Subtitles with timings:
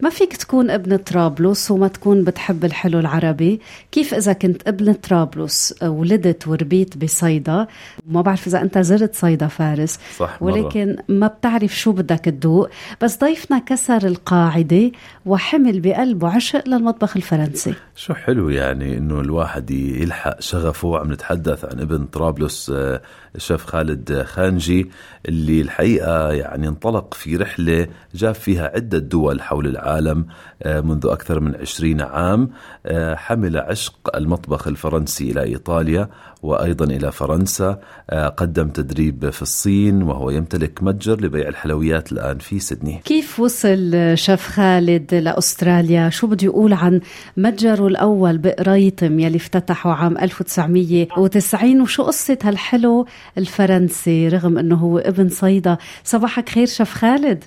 [0.00, 3.60] ما فيك تكون ابن طرابلس وما تكون بتحب الحلو العربي؟
[3.92, 7.66] كيف إذا كنت ابن طرابلس ولدت وربيت بصيدا؟
[8.06, 9.98] ما بعرف إذا أنت زرت صيدا فارس.
[10.16, 10.52] صح مرة.
[10.52, 12.68] ولكن ما بتعرف شو بدك تدوق.
[13.02, 14.90] بس ضيفنا كسر القاعدة
[15.26, 17.74] وحمل بقلبه عشق للمطبخ الفرنسي.
[17.96, 23.00] شو حلو يعني إنه الواحد يلحق شغفه عم نتحدث عن ابن طرابلس آه،
[23.36, 24.90] الشيف خالد خانجي
[25.28, 30.26] اللي الحقيقة يعني انطلق في رحلة جاب فيها عدة دول حول العالم
[30.62, 32.50] آه، منذ أكثر من عشرين عام
[32.86, 36.08] آه، حمل عشق المطبخ الفرنسي إلى إيطاليا
[36.42, 37.78] وأيضا إلى فرنسا
[38.10, 43.00] آه، قدم تدريب في الصين وهو يمتلك متجر لبيع الحلويات الآن في سيدني.
[43.04, 47.00] كيف وصل شيف خالد لأستراليا؟ شو بده يقول عن
[47.36, 53.06] متجره الأول بقرايطم يلي افتتحه عام 1990 وشو قصة هالحلو
[53.38, 55.76] الفرنسي رغم أنه هو ابن صيدا.
[56.04, 57.44] صباحك خير شيف خالد.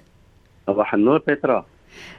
[0.67, 1.65] صباح النور بيترا.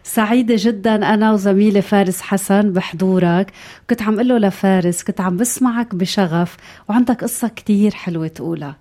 [0.03, 3.53] سعيدة جدا أنا وزميلي فارس حسن بحضورك.
[3.91, 6.57] كنت عم قله لفارس كنت عم بسمعك بشغف
[6.89, 8.77] وعندك قصة كتير حلوة تقولها.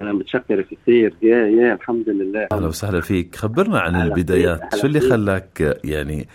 [0.00, 2.48] أنا متشكر كثير يا يا الحمد لله.
[2.52, 3.36] أهلا وسهلا فيك.
[3.36, 4.74] خبرنا عن البدايات.
[4.76, 6.28] شو اللي خلاك يعني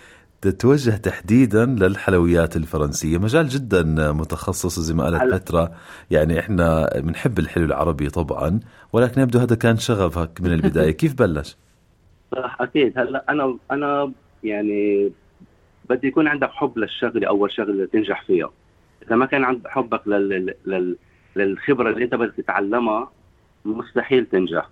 [0.44, 3.18] تتوجه تحديدا للحلويات الفرنسية.
[3.18, 5.68] مجال جدا متخصص زي ما قالت بترا.
[6.10, 8.60] يعني إحنا بنحب الحلو العربي طبعا
[8.92, 10.90] ولكن يبدو هذا كان شغفك من البداية.
[11.00, 11.56] كيف بلش؟
[12.32, 12.98] صح أكيد.
[12.98, 14.12] هلا أنا أنا
[14.44, 15.12] يعني
[15.90, 18.50] بدي يكون عندك حب للشغلة أول شغلة تنجح فيها.
[19.06, 20.54] إذا ما كان عندك حبك لل...
[20.66, 20.96] لل...
[21.36, 23.10] للخبرة اللي أنت بدك تتعلمها
[23.64, 24.68] مستحيل تنجح.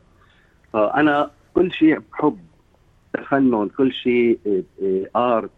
[0.72, 2.38] فأنا كل شيء بحب
[3.12, 4.38] تفنن كل شيء
[5.16, 5.50] art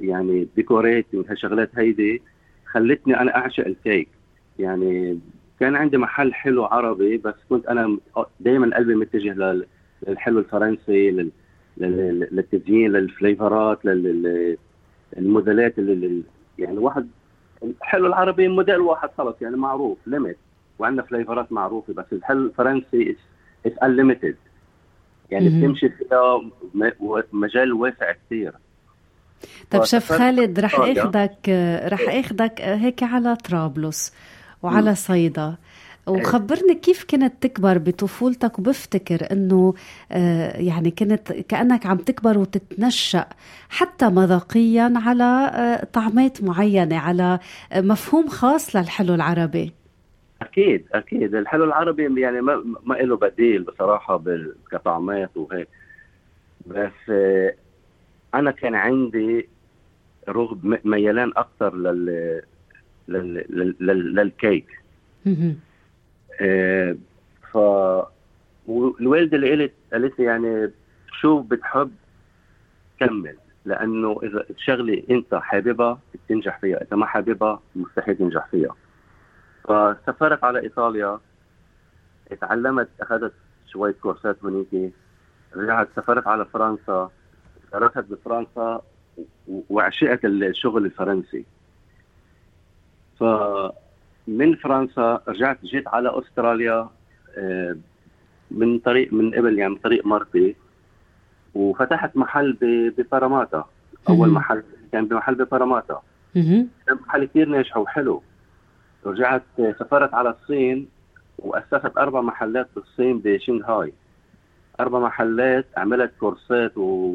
[0.00, 2.22] يعني decorate هالشغلات هيدي
[2.66, 4.08] خلتني أنا أعشق الكيك.
[4.58, 5.18] يعني
[5.60, 7.98] كان عندي محل حلو عربي بس كنت أنا
[8.40, 9.62] دائما قلبي متجه
[10.06, 11.30] للحلو الفرنسي
[11.76, 13.84] للتزيين للفليفرات
[15.16, 15.74] للموديلات
[16.58, 17.08] يعني واحد
[17.62, 20.36] الحلو العربي موديل واحد خلص يعني معروف limit
[20.78, 23.16] وعندنا فليفرات معروفة بس الحلو الفرنسي
[23.66, 24.36] it's unlimited
[25.30, 26.42] يعني بتمشي فيها
[27.32, 28.52] مجال واسع كثير
[29.70, 31.48] طيب شيف خالد رح اخذك
[31.92, 34.12] رح اخذك هيك على طرابلس
[34.62, 35.56] وعلى صيدا.
[36.06, 39.74] وخبرني كيف كنت تكبر بطفولتك وبفتكر إنه
[40.12, 43.26] آه، يعني كنت كأنك عم تكبر وتتنشأ
[43.68, 47.38] حتى مذاقيا على آه، طعمات معينة على
[47.76, 49.72] مفهوم خاص للحلو العربي.
[50.42, 51.34] أكيد أكيد.
[51.34, 54.22] الحلو العربي يعني ما ما له بديل بصراحة
[54.72, 55.68] كطعمات وهيك.
[56.66, 57.54] بس آه،
[58.36, 59.48] أنا كان عندي
[60.28, 62.42] رغب ميلان أكثر لل
[63.08, 64.80] لل للكيك.
[66.40, 66.96] آه
[67.52, 67.56] ف
[68.66, 70.70] والوالدة اللي قالت قالت لي يعني
[71.20, 71.90] شو بتحب
[73.00, 78.74] كمل لأنه إذا شغله أنت حاببها بتنجح فيها إذا ما حاببها مستحيل تنجح فيها.
[79.64, 81.20] فسافرت على إيطاليا
[82.40, 83.32] تعلمت أخذت
[83.72, 84.92] شوية كورسات هنيك
[85.56, 87.10] رجعت سافرت على فرنسا.
[87.72, 88.82] درست بفرنسا
[89.70, 91.44] وعشقت الشغل الفرنسي.
[93.20, 96.88] فمن فرنسا رجعت جيت على أستراليا
[97.38, 97.76] آه،
[98.50, 100.56] من طريق من قبل يعني من طريق مرتي.
[101.54, 102.56] وفتحت محل
[102.98, 103.64] بباراماتا
[104.08, 104.62] أول محل
[104.92, 106.02] كان بمحل بباراماتا
[106.86, 108.22] كان محل كثير ناجح وحلو.
[109.06, 110.88] رجعت سافرت على الصين
[111.38, 113.92] وأسست أربع محلات بالصين بشنغهاي.
[114.80, 117.14] أربع محلات عملت كورسات و...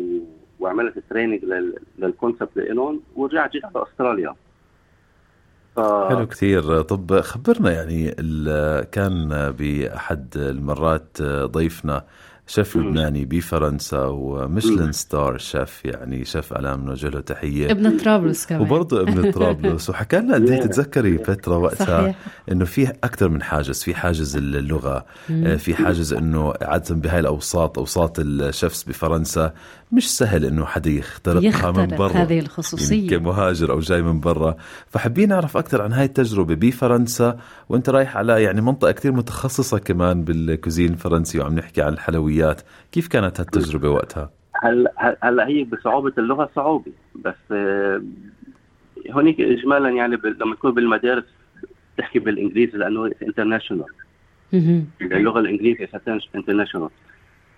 [0.71, 1.75] وعملت training لل...
[1.99, 4.35] لل concept لهم ورجعت جيت على أستراليا.
[5.75, 5.79] ف...
[6.09, 6.81] حلو كثير.
[6.81, 8.11] طب خبرنا يعني
[8.83, 9.29] كان
[9.59, 12.05] بأحد المرات ضيفنا
[12.51, 17.71] شيف لبناني بفرنسا و Michelin star chef يعني شيف علام نوجه له تحية.
[17.71, 18.61] ابن طرابلس كمان.
[18.61, 19.89] وبرضه ابن طرابلس.
[19.89, 22.15] وحكى لنا قد إيه تتذكري فترة وقتها
[22.51, 23.83] إنه في أكثر من حاجز.
[23.83, 25.57] في حاجز اللغة مم.
[25.57, 29.53] في حاجز إنه عادة بهاي الأوساط أوساط الشيفس بفرنسا
[29.91, 32.11] مش سهل إنه حدا يخترقها من برا.
[32.11, 32.95] هذه الخصوصية.
[32.95, 34.55] يعني كمهاجر أو جاي من برا.
[34.89, 37.37] فحابين نعرف أكثر عن هاي التجربة بفرنسا.
[37.69, 42.40] وأنت رايح على يعني منطقة كثير متخصصة كمان بالكوزين الفرنسي وعم نحكي عن الحلويات.
[42.41, 42.61] العمليات
[42.91, 44.29] كيف كانت هالتجربة وقتها؟
[44.63, 47.53] هلا هلا هي بصعوبة اللغة صعوبة بس
[49.11, 51.23] هونيك اجمالا يعني لما تكون بالمدارس
[51.97, 53.85] تحكي بالإنجليزي لأنه international
[55.01, 55.89] اللغة الإنجليزية
[56.35, 56.89] international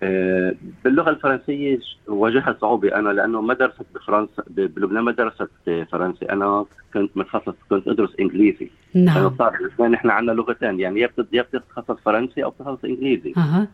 [0.03, 5.49] آه، باللغة الفرنسية واجهت صعوبة أنا لأنه ما درست بفرنسا بلبنان ما درست
[5.91, 6.25] فرنسي.
[6.25, 8.69] أنا كنت متخصص كنت أدرس إنجليزي.
[8.93, 9.37] نعم.
[9.37, 10.99] صار نحن عندنا لغتين يعني
[11.33, 13.33] يا بتتخصص فرنسي أو بتتخصص إنجليزي.
[13.37, 13.67] أها.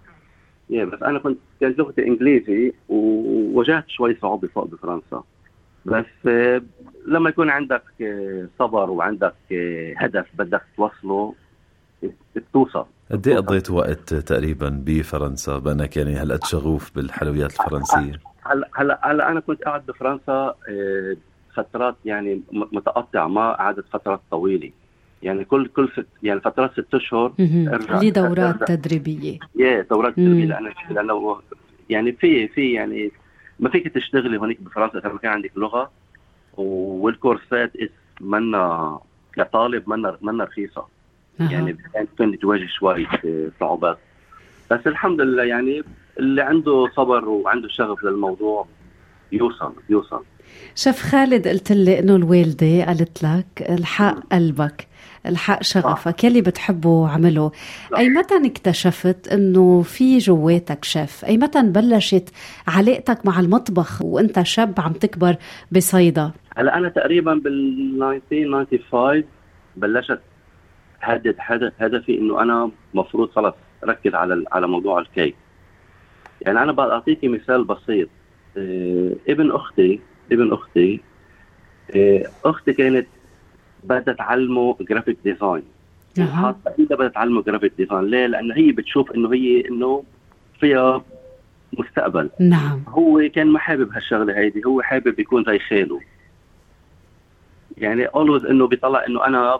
[0.69, 5.23] يا بس أنا كنت كانت لغتي إنجليزي وواجهت شوي صعوبة فوق بفرنسا.
[5.85, 6.61] بس آه،
[7.07, 9.35] لما يكون عندك آه، صبر وعندك
[9.97, 11.35] هدف بدك توصله
[12.35, 12.85] بتوصل.
[13.11, 19.31] قد إيه قضيت وقت تقريبا بفرنسا؟ بأنك يعني هالقد شغوف بالحلويات الفرنسية؟ هلأ هلأ هلأ
[19.31, 21.17] أنا كنت قاعد بفرنسا آه،
[21.55, 24.71] فترات يعني متقطعة ما قعدت فترات طويلة.
[25.23, 27.33] يعني كل كل ست يعني فترات ست اشهر
[28.01, 31.39] لي دورات تدريبية؟ يا دورات تدريبية لأنه لأنه
[31.89, 33.11] يعني في في يعني
[33.59, 35.91] ما فيك تشتغلي هونيك بفرنسا إذا ما كان عندك لغة
[36.57, 37.71] والكورسات
[38.21, 38.99] منا
[39.33, 40.85] كطالب منا منا رخيصة.
[41.39, 43.07] يعني كانت تواجه شوي
[43.59, 43.97] صعوبات.
[44.71, 45.83] بس الحمد لله يعني
[46.19, 48.67] اللي عنده صبر وعنده شغف للموضوع
[49.31, 50.23] يوصل يوصل.
[50.75, 54.87] شيف خالد قلت لي إنه الوالدة قالت لك الحق قلبك.
[55.25, 57.51] الحق شغفك يلي بتحبه عمله.
[57.97, 62.29] أي متى اكتشفت إنه في جواتك شيف أي متى بلشت
[62.67, 65.35] علاقتك مع المطبخ وأنت شاب عم تكبر
[65.71, 69.23] بصيدا؟ هلأ أنا تقريبا بال 1995
[69.75, 70.19] بلشت
[71.01, 71.35] حدد
[71.77, 75.35] هدفي إنه أنا مفروض خلص ركز على على موضوع الكيك.
[76.41, 78.09] يعني أنا بدي اعطيكي مثال بسيط.
[78.57, 79.99] آه ابن أختي
[80.31, 81.01] ابن أختي
[81.95, 83.07] آه أختي كانت
[83.83, 85.63] بدها تعلمه graphic design
[86.19, 90.03] حاطه ايدها بدها تعلمه graphic design ليه؟ لأنه هي بتشوف إنه هي إنه
[90.59, 91.01] فيها
[91.79, 92.29] مستقبل.
[92.39, 92.83] نعم.
[92.87, 94.65] هو كان ما حابب هالشغلة هيدي.
[94.65, 95.99] هو حابب يكون زي خاله
[97.77, 99.59] يعني always إنه بيطلع إنه أنا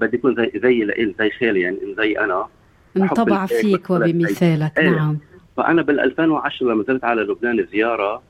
[0.00, 2.46] بدي يكون زي زي لإل زي خالي يعني زي أنا.
[2.96, 4.78] انطبع فيك وبمثالك.
[4.78, 4.90] إيه.
[4.90, 5.18] نعم.
[5.56, 8.22] فأنا بال 2010 لما نزلت على لبنان زيارة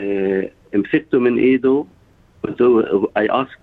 [0.00, 1.84] آه مسكته من إيده
[2.44, 3.58] قلت له I ask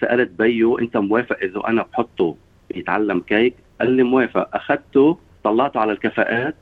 [0.00, 2.36] سألت بيو أنت موافق إذا أنا بحطه
[2.74, 4.56] يتعلم كيك؟ قال لي موافق.
[4.56, 6.54] أخذته طلعته على الكفاءات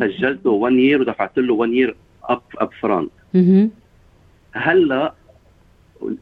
[0.00, 3.10] سجلته 1 year ودفعت له 1 year up up front
[4.52, 5.14] هلأ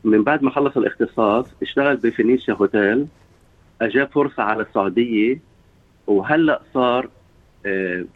[0.05, 3.07] من بعد ما خلص الاختصاص اشتغل بفينيسيا هوتيل
[3.83, 5.41] اجى فرصة على السعودية
[6.07, 7.09] وهلأ صار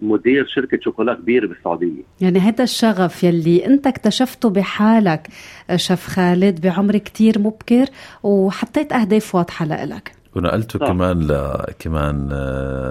[0.02, 2.02] مدير شركة شوكولا كبيرة بالسعودية.
[2.20, 5.28] يعني هذا الشغف يلي انت اكتشفته بحالك
[5.76, 7.87] شيف خالد بعمر كتير مبكر
[8.22, 10.12] وحطيت أهداف واضحة لإلك.
[10.37, 10.87] ونقلته صح.
[10.87, 12.28] كمان ل كمان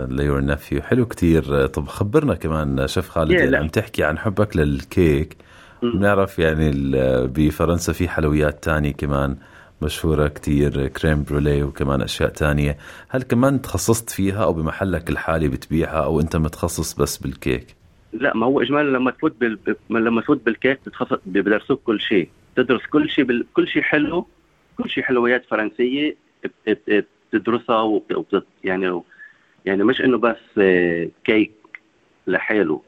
[0.10, 1.66] ليور نفيو حلو كتير.
[1.68, 5.38] طب خبرنا كمان شيف خالد يعني عم تحكي عن حبك للكيك.
[5.84, 6.72] بنعرف يعني
[7.28, 9.36] بفرنسا في حلويات تانية كمان.
[9.84, 12.78] مشهورة كتير كريم بروليه وكمان أشياء تانية.
[13.10, 17.76] هل كمان تخصصت فيها أو بمحلك الحالي بتبيعها أو أنت متخصص بس بالكيك؟
[18.14, 19.60] لا ما هو إجمالا لما تفوت بال...
[19.90, 20.80] لما تفوت بالكيك
[21.26, 22.30] بدرسوك كل شيء.
[22.56, 23.46] تدرس كل شيء بال...
[23.54, 24.28] كل شيء حلو
[24.78, 26.16] كل شيء حلويات فرنسية
[27.34, 28.44] بتدرسها وبت...
[28.64, 29.02] يعني
[29.66, 30.62] يعني مش إنه بس
[31.24, 31.52] كيك
[32.28, 32.82] لحاله.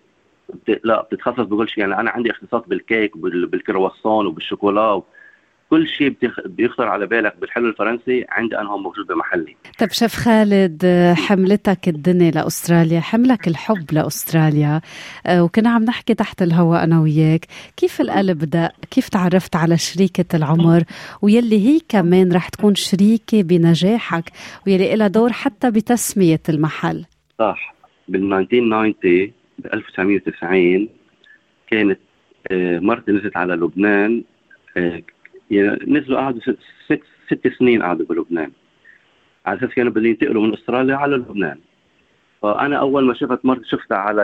[0.84, 1.80] لا بتتخصص بكل شيء.
[1.80, 5.02] يعني أنا عندي اختصاص بالكيك بالكرواسون وبالشوكولا
[5.74, 6.16] كل شيء
[6.46, 9.56] بيخطر على بالك بالحلو الفرنسي عندي أنا هون موجود بمحلي.
[9.80, 10.86] طيب شيف خالد
[11.18, 14.82] حملتك الدنيا لأستراليا حملك الحب لأستراليا
[15.26, 17.46] آه، وكنا عم نحكي تحت الهواء أنا وياك.
[17.78, 20.84] كيف القلب دق كيف تعرفت على شريكة العمر؟
[21.22, 24.30] ويلي هي كمان رح تكون شريكة بنجاحك
[24.68, 27.06] ويلي لها دور حتى بتسمية المحل.
[27.40, 27.76] صح.
[28.08, 30.90] بال 1990 ب 1990
[31.68, 32.00] كانت
[32.52, 34.24] آه، مرتي نزلت على لبنان
[34.78, 35.02] آه،
[35.56, 36.58] يعني نزلوا قعدوا ست,
[37.28, 38.52] ست, سنين قعدوا بلبنان.
[39.46, 41.60] على أساس كانوا بدهم ينتقلوا من أستراليا على لبنان.
[42.42, 44.22] فأنا أول ما شفت مرتي شفتها على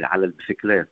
[0.00, 0.88] على البسكليت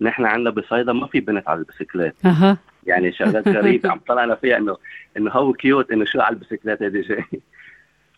[0.00, 2.58] نحن عندنا بصيدا ما في بنت على البسكليت أها.
[2.86, 3.90] يعني شغلات غريبة.
[3.90, 4.76] عم طلعنا فيها انه
[5.16, 7.24] إنه هو cute إنه شو على البسكليت هذه جاي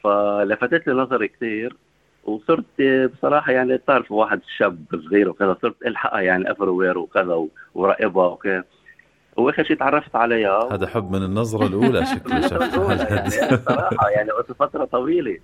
[0.05, 1.77] فلفتت لي نظري كثير
[2.25, 8.65] وصرت بصراحة يعني بتعرف واحد شاب صغير وكذا صرت ألحقها يعني افروير وكذا وراقبها وكذا.
[9.37, 10.75] وآخر شيء تعرفت عليها.
[10.75, 13.31] هذا حب من النظرة الأولى شكله يعني
[13.69, 15.39] صراحة يعني فترة طويلة.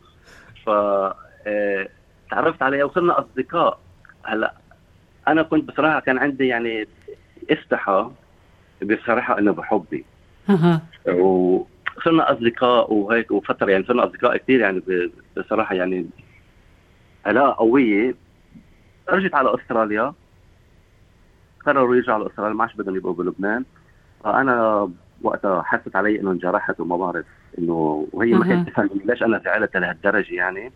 [0.66, 0.68] ف
[1.46, 1.88] آه،
[2.30, 3.78] تعرفت عليها وصرنا أصدقاء.
[4.24, 4.54] هلأ
[5.28, 6.88] أنا كنت بصراحة كان عندي يعني
[7.50, 8.10] استحى
[8.82, 10.04] بصراحة إنه بحبي.
[10.50, 10.82] أها.
[11.08, 14.82] وصرنا أصدقاء وهيك وفترة يعني صرنا أصدقاء كثير يعني
[15.36, 16.06] بصراحة يعني
[17.26, 18.14] علاقه قوية.
[19.08, 20.12] رجعت على أستراليا.
[21.66, 23.64] قرروا يرجعوا على أستراليا ما عادش بدهم يبقوا بلبنان.
[24.24, 24.88] فأنا
[25.22, 27.24] وقتها حست علي إنه انجرحت وما بعرف
[27.58, 30.72] إنه وهي ما كانت تفهم ليش أنا زعلت لهالدرجة يعني.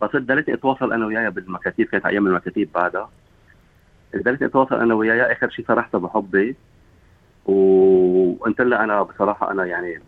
[0.00, 3.10] فصرت دلتني أتواصل أنا وياها بالمكاتيب كانت أيام المكاتيب بعدها.
[4.14, 6.56] دلتني أتواصل أنا وياها آخر شيء صرحتها بحبي.
[7.44, 10.00] وقلت لها أنا بصراحة أنا يعني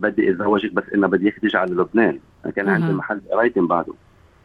[0.00, 2.18] بدي أتزوجك بس انه بدي إياك تيجي على لبنان
[2.56, 3.92] كان عندي محل قرايتم بعده.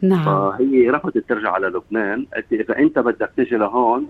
[0.01, 0.25] نعم.
[0.25, 2.25] فهي رفضت ترجع على لبنان.
[2.33, 4.07] قالت لي إذا أنت بدك تيجي لهون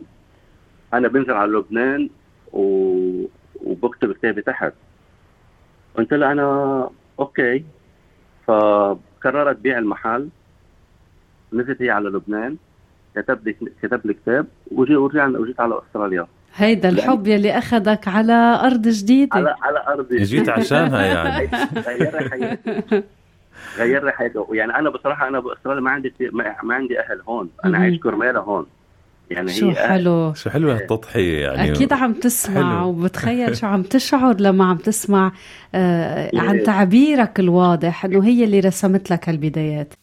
[0.93, 2.09] أنا بنزل على لبنان
[2.53, 3.25] و...
[3.63, 4.73] وبكتب كتابي تحت.
[5.97, 7.65] قلت لها أنا أوكي.
[8.47, 10.29] فقررت بيع المحل.
[11.53, 12.57] نزلت هي على لبنان.
[13.15, 14.47] كتب لي كتب لي كتاب.
[14.71, 16.27] وجي ورجعنا وجيت على أستراليا.
[16.55, 19.35] هيدا الحب يلي أخذك على أرض جديدة.
[19.35, 21.49] على على أرض جيت عشانها يعني.
[21.87, 23.03] غير حياتي.
[23.77, 24.39] غير حياتي.
[24.51, 27.49] يعني أنا بصراحة أنا بأستراليا ما عندي ما, ما عندي أهل هون.
[27.65, 28.65] أنا عايش كرمالها هون.
[29.31, 30.33] يعني شو هي حلو.
[30.33, 31.71] شو حلوة التضحية يعني.
[31.71, 32.89] أكيد عم تسمع حلو.
[32.89, 35.31] وبتخيل شو عم تشعر لما عم تسمع
[35.75, 39.93] آه عن تعبيرك الواضح إنه هي اللي رسمت لك هالبدايات.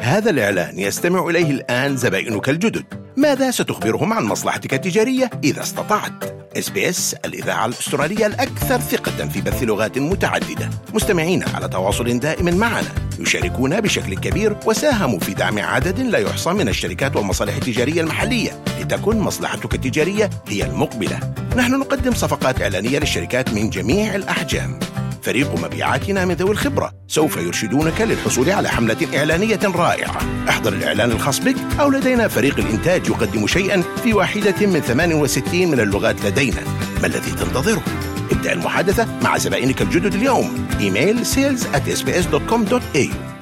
[0.00, 2.84] هذا الإعلان يستمع إليه الآن زبائنك الجدد.
[3.16, 6.24] ماذا ستخبرهم عن مصلحتك التجارية إذا استطعت؟
[6.58, 10.70] إس بي إس الإذاعة الأسترالية الأكثر ثقة في بث لغات متعددة.
[10.94, 13.05] مستمعين على تواصل دائم معنا.
[13.18, 19.18] يشاركون بشكل كبير وساهموا في دعم عدد لا يحصى من الشركات والمصالح التجارية المحلية لتكن
[19.18, 21.20] مصلحتك التجارية هي المقبلة.
[21.56, 24.78] نحن نقدم صفقات إعلانية للشركات من جميع الأحجام.
[25.22, 30.18] فريق مبيعاتنا من ذوي الخبرة سوف يرشدونك للحصول على حملة إعلانية رائعة.
[30.48, 35.80] احضر الإعلان الخاص بك أو لدينا فريق الإنتاج يقدم شيئا في واحدة من 68 من
[35.80, 36.60] اللغات لدينا.
[37.00, 37.82] ما الذي تنتظره؟
[38.32, 40.68] ابدأ المحادثة مع زبائنك الجدد اليوم.
[40.80, 43.36] إيميل sales at sbs.com.au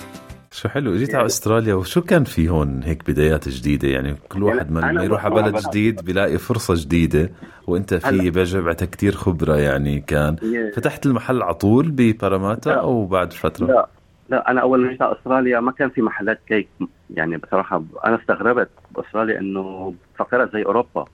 [0.53, 4.71] شو حلو جيت على أستراليا وشو كان في هون؟ هيك بدايات جديدة يعني كل واحد
[4.71, 7.31] ما يروح على بلد جديد بيلاقي فرصة جديدة
[7.67, 10.37] وأنت في بجبعتك كتير خبرة يعني كان.
[10.77, 13.89] فتحت المحل على طول بباراماتا أو بعد فترة؟ لا.
[14.29, 16.69] لا أنا أول ما جيت على أستراليا ما كان في محلات كيك.
[17.11, 21.05] يعني بصراحة أنا استغربت بأستراليا إنه فكرت زي أوروبا.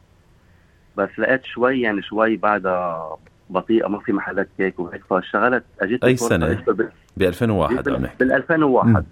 [0.97, 3.17] بس لقيت شوي يعني شوي بعدها
[3.50, 5.04] بطيئة ما في محلات كيك وهيك.
[5.04, 6.64] فاشتغلت أجيت أي سنة؟
[7.16, 7.85] ب 2001
[8.19, 9.04] بال 2001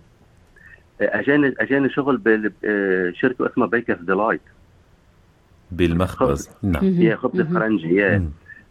[1.01, 4.41] أجاني أجاني شغل بشركه اسمها Bakers Delight
[5.71, 6.51] بالمخبز.
[6.63, 6.85] نعم.
[6.85, 8.31] يا خبز فرنجي يا.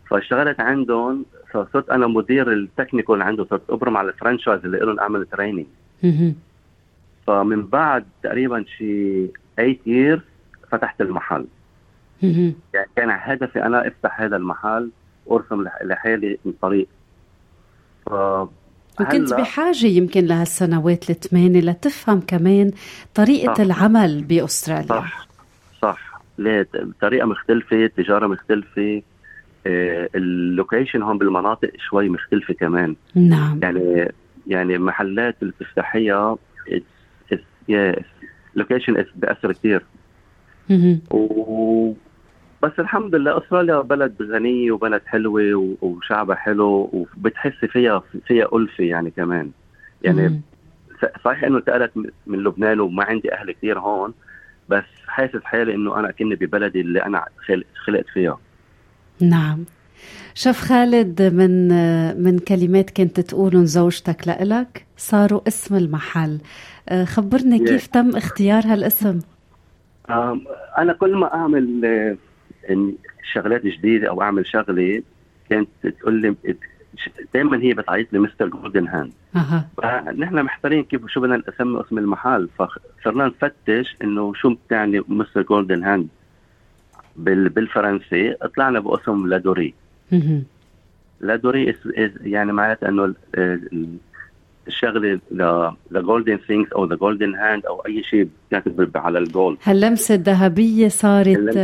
[0.09, 4.99] فاشتغلت عندهم فصرت أنا مدير ال technical عنده صرت أبرم على ال franchise اللي لهم
[4.99, 5.65] اعمل training
[7.27, 10.21] فمن بعد تقريبا شي 8 year
[10.71, 11.45] فتحت المحل.
[12.21, 12.55] يعني
[12.95, 14.89] كان هدفي أنا أفتح هذا المحل.
[15.27, 16.87] وارسم لحالي طريق.
[18.05, 18.13] ف
[19.01, 22.71] وكنت بحاجة يمكن لهالسنوات الثمانية لتفهم كمان
[23.15, 23.59] طريقة صح.
[23.59, 24.87] العمل بأستراليا.
[24.87, 25.27] صح.
[25.81, 26.21] صح.
[26.37, 26.67] ليه
[27.01, 29.01] طريقة مختلفة تجارة مختلفة
[29.67, 32.95] آه ال location هون بالمناطق شوي مختلفة كمان.
[33.15, 33.59] نعم.
[33.63, 34.11] يعني
[34.47, 36.37] يعني محلات اللي بتفتحيها
[38.55, 39.85] location بأثر كثير
[42.63, 49.11] بس الحمد لله أستراليا بلد غنيه وبلد حلوة وشعبها حلو وبتحسي فيها فيها ألفة يعني
[49.11, 49.51] كمان.
[50.01, 50.41] يعني
[51.25, 51.91] صحيح إنه انتقلت
[52.27, 54.13] من لبنان وما عندي أهل كثير هون
[54.69, 57.25] بس حاسس حالي إنه أنا كني ببلدي اللي أنا
[57.85, 58.37] خلقت فيها.
[59.21, 59.65] نعم.
[60.33, 61.67] شيف خالد من
[62.23, 66.39] من كلمات كنت تقولهم زوجتك لإلك صاروا اسم المحل.
[66.89, 69.19] آه، خبرني كيف تم اختيار هالاسم؟
[70.77, 71.81] أنا كل ما أعمل
[72.69, 72.93] إن
[73.33, 75.03] شغلات جديدة أو أعمل شغلة
[75.49, 76.35] كانت تقول لي
[77.33, 79.69] دائما هي بتعيط لي Mister Golden Hand أها.
[79.77, 82.49] فنحن محتارين كيف شو بدنا نسمي اسم المحل.
[82.59, 86.07] فصرنا نفتش إنه شو بتعني Mister Golden Hand
[87.15, 88.33] بالفرنسي.
[88.55, 89.73] طلعنا باسم La Dorée
[91.21, 91.75] La Dorée
[92.21, 93.13] يعني معناتها إنه
[94.67, 95.19] الشغله
[95.93, 100.15] the golden things أو the golden hand أو أي شيء كانت على ال gold هاللمسة
[100.15, 101.57] الذهبية صارت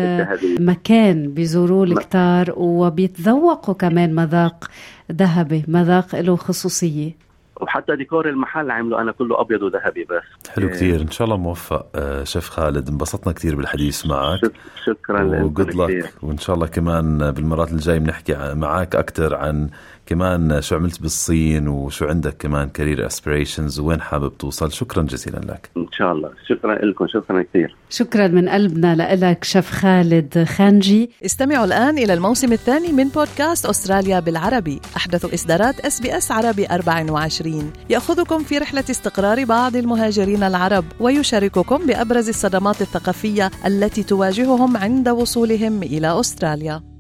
[0.60, 4.70] مكان بيزوروه الكتار وبيتذوقوا كمان مذاق
[5.12, 7.24] ذهبي مذاق له خصوصية.
[7.62, 10.50] وحتى ديكور المحل عمله أنا كله أبيض وذهبي بس.
[10.52, 11.02] حلو كثير.
[11.02, 12.90] إن شاء الله موفق آه، شيف خالد.
[12.90, 14.40] انبسطنا كثير بالحديث معك.
[14.86, 19.70] شكرا وجود لك وإن شاء الله كمان بالمرات الجاي بنحكي معك أكثر عن
[20.06, 25.70] كمان شو عملت بالصين وشو عندك كمان career aspirations وين حابب توصل؟ شكرا جزيلا لك.
[25.78, 26.30] إن شاء الله.
[26.48, 27.08] شكرا لكم.
[27.08, 27.76] شكرا كثير.
[27.90, 31.10] شكرا من قلبنا لك شيف خالد خانجي.
[31.26, 34.80] استمعوا الآن إلى الموسم الثاني من بودكاست أستراليا بالعربي.
[34.98, 41.78] أحدث إصدارات إس بي إس عربي 24 يأخذكم في رحلة استقرار بعض المهاجرين العرب ويشارككم
[41.88, 46.93] بأبرز الصدمات الثقافية التي تواجههم عند وصولهم إلى أستراليا.